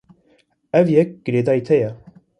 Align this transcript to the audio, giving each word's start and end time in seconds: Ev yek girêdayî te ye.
Ev 0.79 0.87
yek 0.95 1.09
girêdayî 1.25 1.61
te 1.67 1.75
ye. 1.81 1.91